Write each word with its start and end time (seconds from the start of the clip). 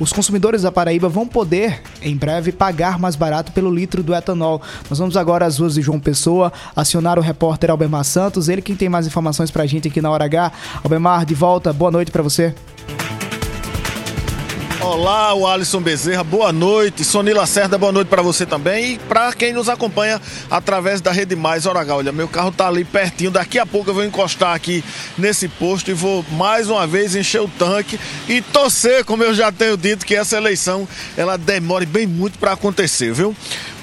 os 0.00 0.12
consumidores 0.12 0.62
da 0.62 0.72
Paraíba 0.72 1.08
vão 1.08 1.26
poder, 1.26 1.82
em 2.02 2.16
breve, 2.16 2.52
pagar 2.52 2.98
mais 2.98 3.16
barato 3.16 3.52
pelo 3.52 3.74
litro 3.74 4.02
do 4.02 4.14
etanol. 4.14 4.60
Nós 4.88 4.98
vamos 4.98 5.16
agora 5.16 5.46
às 5.46 5.58
ruas 5.58 5.74
de 5.74 5.82
João 5.82 6.00
Pessoa 6.00 6.52
acionar 6.74 7.18
o 7.18 7.22
repórter 7.22 7.70
Albemar 7.70 8.04
Santos, 8.04 8.48
ele 8.48 8.62
quem 8.62 8.76
tem 8.76 8.88
mais 8.88 9.06
informações 9.06 9.50
pra 9.50 9.66
gente 9.66 9.88
aqui 9.88 10.00
na 10.00 10.10
Hora 10.10 10.24
H. 10.24 10.52
Albemar, 10.82 11.24
de 11.24 11.34
volta, 11.34 11.72
boa 11.72 11.90
noite 11.90 12.10
para 12.10 12.22
você. 12.22 12.54
Olá, 14.84 15.32
o 15.32 15.46
Alisson 15.46 15.80
Bezerra, 15.80 16.22
boa 16.22 16.52
noite. 16.52 17.04
Sonila 17.04 17.46
Cerda, 17.46 17.78
boa 17.78 17.90
noite 17.90 18.08
para 18.08 18.20
você 18.20 18.44
também. 18.44 18.92
E 18.92 18.98
para 18.98 19.32
quem 19.32 19.50
nos 19.50 19.70
acompanha 19.70 20.20
através 20.50 21.00
da 21.00 21.10
Rede 21.10 21.34
Mais 21.34 21.64
Hora 21.64 21.82
Olha, 21.94 22.12
meu 22.12 22.28
carro 22.28 22.52
tá 22.52 22.68
ali 22.68 22.84
pertinho. 22.84 23.30
Daqui 23.30 23.58
a 23.58 23.64
pouco 23.64 23.88
eu 23.88 23.94
vou 23.94 24.04
encostar 24.04 24.54
aqui 24.54 24.84
nesse 25.16 25.48
posto 25.48 25.90
e 25.90 25.94
vou 25.94 26.22
mais 26.32 26.68
uma 26.68 26.86
vez 26.86 27.16
encher 27.16 27.40
o 27.40 27.48
tanque 27.48 27.98
e 28.28 28.42
torcer, 28.42 29.06
como 29.06 29.24
eu 29.24 29.32
já 29.32 29.50
tenho 29.50 29.74
dito, 29.74 30.04
que 30.04 30.14
essa 30.14 30.36
eleição 30.36 30.86
ela 31.16 31.38
demore 31.38 31.86
bem 31.86 32.06
muito 32.06 32.38
para 32.38 32.52
acontecer, 32.52 33.10
viu? 33.10 33.34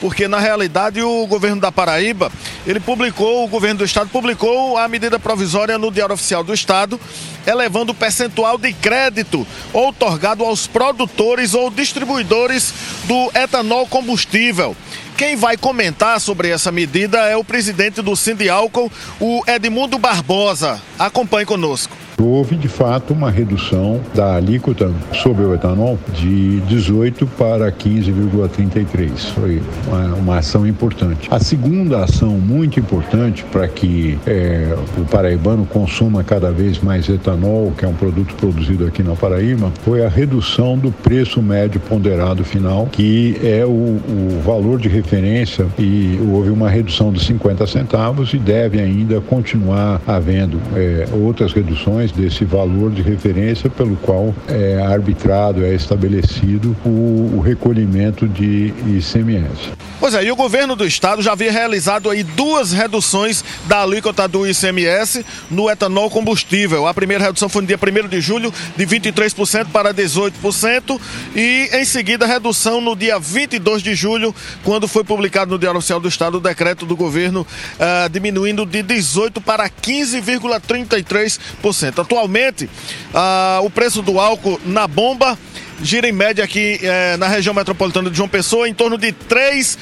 porque 0.00 0.26
na 0.26 0.38
realidade 0.38 1.02
o 1.02 1.26
governo 1.26 1.60
da 1.60 1.70
Paraíba, 1.70 2.32
ele 2.66 2.80
publicou, 2.80 3.44
o 3.44 3.48
governo 3.48 3.78
do 3.78 3.84
estado 3.84 4.10
publicou 4.10 4.76
a 4.76 4.86
medida 4.86 5.18
provisória 5.18 5.78
no 5.78 5.90
Diário 5.90 6.14
Oficial 6.14 6.44
do 6.44 6.52
Estado, 6.52 7.00
elevando 7.46 7.92
o 7.92 7.94
percentual 7.94 8.58
de 8.58 8.72
crédito 8.72 9.46
outorgado 9.72 10.44
aos 10.44 10.66
produtores 10.66 11.54
ou 11.54 11.70
distribuidores 11.70 12.72
do 13.04 13.30
etanol 13.34 13.86
combustível. 13.86 14.76
Quem 15.16 15.36
vai 15.36 15.56
comentar 15.56 16.20
sobre 16.20 16.48
essa 16.48 16.72
medida 16.72 17.18
é 17.26 17.36
o 17.36 17.44
presidente 17.44 18.00
do 18.00 18.16
Sindiálcool, 18.16 18.90
o 19.20 19.42
Edmundo 19.46 19.98
Barbosa. 19.98 20.80
Acompanhe 20.98 21.44
conosco. 21.44 21.94
Houve, 22.22 22.56
de 22.56 22.68
fato, 22.68 23.14
uma 23.14 23.30
redução 23.30 24.00
da 24.14 24.34
alíquota 24.36 24.92
sobre 25.14 25.44
o 25.44 25.54
etanol 25.54 25.98
de 26.12 26.60
18 26.60 27.26
para 27.26 27.72
15,33. 27.72 29.32
Foi 29.32 29.62
uma, 29.86 30.14
uma, 30.14 30.38
ação 30.38 30.66
importante. 30.66 31.28
A 31.30 31.38
segunda 31.38 32.04
ação 32.04 32.32
muito 32.38 32.78
importante 32.78 33.44
para 33.44 33.66
que 33.66 34.18
é, 34.26 34.76
o 34.98 35.04
paraibano 35.06 35.64
consuma 35.64 36.22
cada 36.22 36.50
vez 36.50 36.78
mais 36.78 37.08
etanol, 37.08 37.72
que 37.76 37.84
é 37.84 37.88
um 37.88 37.94
produto 37.94 38.34
produzido 38.34 38.86
aqui 38.86 39.02
na 39.02 39.16
Paraíba, 39.16 39.72
foi 39.82 40.04
a 40.04 40.08
redução 40.08 40.76
do 40.78 40.92
preço 40.92 41.42
médio 41.42 41.80
ponderado 41.80 42.44
final, 42.44 42.86
que 42.86 43.38
é 43.42 43.64
o, 43.64 43.68
o 43.68 44.40
valor 44.44 44.78
de 44.78 44.88
referência 44.88 45.66
e 45.78 46.18
houve 46.30 46.50
uma 46.50 46.68
redução 46.68 47.12
de 47.12 47.24
50 47.24 47.66
centavos 47.66 48.34
e 48.34 48.38
deve 48.38 48.80
ainda 48.80 49.20
continuar 49.20 50.00
havendo 50.06 50.60
é, 50.74 51.06
outras 51.12 51.52
reduções 51.52 52.09
desse 52.10 52.44
valor 52.44 52.90
de 52.90 53.02
referência 53.02 53.70
pelo 53.70 53.96
qual 53.96 54.34
é 54.48 54.80
arbitrado, 54.80 55.64
é 55.64 55.74
estabelecido 55.74 56.76
o, 56.84 57.36
o 57.36 57.40
recolhimento 57.40 58.28
de 58.28 58.72
ICMS. 58.86 59.70
Pois 60.00 60.14
é, 60.14 60.24
e 60.24 60.32
o 60.32 60.36
governo 60.36 60.74
do 60.74 60.86
estado 60.86 61.20
já 61.20 61.32
havia 61.32 61.52
realizado 61.52 62.08
aí 62.08 62.22
duas 62.22 62.72
reduções 62.72 63.44
da 63.66 63.82
alíquota 63.82 64.26
do 64.26 64.46
ICMS 64.46 65.26
no 65.50 65.70
etanol 65.70 66.08
combustível. 66.08 66.86
A 66.86 66.94
primeira 66.94 67.24
redução 67.24 67.50
foi 67.50 67.60
no 67.60 67.68
dia 67.68 67.78
1 67.78 68.08
de 68.08 68.18
julho, 68.18 68.50
de 68.76 68.86
23% 68.86 69.66
para 69.66 69.92
18%, 69.92 70.98
e 71.36 71.68
em 71.74 71.84
seguida 71.84 72.24
a 72.24 72.28
redução 72.28 72.80
no 72.80 72.96
dia 72.96 73.18
22 73.18 73.82
de 73.82 73.94
julho, 73.94 74.34
quando 74.64 74.88
foi 74.88 75.04
publicado 75.04 75.50
no 75.50 75.58
Diário 75.58 75.76
Oficial 75.76 76.00
do 76.00 76.08
Estado 76.08 76.38
o 76.38 76.40
decreto 76.40 76.86
do 76.86 76.96
governo 76.96 77.42
uh, 77.42 78.08
diminuindo 78.08 78.64
de 78.64 78.82
18% 78.82 79.42
para 79.42 79.68
15,33%. 79.68 81.99
Atualmente, 82.00 82.64
uh, 82.64 83.64
o 83.64 83.70
preço 83.70 84.02
do 84.02 84.18
álcool 84.18 84.60
na 84.64 84.86
bomba 84.86 85.38
gira 85.82 86.08
em 86.08 86.12
média 86.12 86.44
aqui 86.44 86.78
é, 86.82 87.16
na 87.16 87.26
região 87.26 87.54
metropolitana 87.54 88.10
de 88.10 88.16
João 88.16 88.28
Pessoa 88.28 88.68
em 88.68 88.74
torno 88.74 88.98
de 88.98 89.12
3 89.12 89.78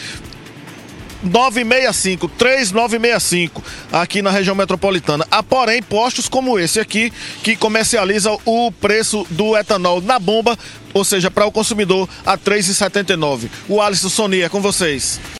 965, 1.23 2.29
3965 2.29 3.63
aqui 3.91 4.23
na 4.23 4.31
região 4.31 4.55
metropolitana. 4.55 5.27
Há, 5.31 5.43
porém, 5.43 5.83
postos 5.83 6.29
como 6.29 6.59
esse 6.59 6.79
aqui 6.79 7.13
que 7.43 7.57
comercializa 7.57 8.37
o 8.45 8.71
preço 8.71 9.27
do 9.31 9.57
etanol 9.57 10.01
na 10.01 10.19
bomba, 10.19 10.57
ou 10.95 11.05
seja, 11.05 11.31
para 11.31 11.47
o 11.47 11.53
consumidor 11.53 12.09
a 12.25 12.39
3,79. 12.39 13.49
O 13.69 13.83
Alisson 13.83 14.09
Sonia 14.09 14.47
é 14.47 14.49
com 14.49 14.61
vocês. 14.61 15.21